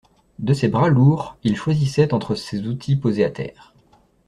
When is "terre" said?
3.29-3.75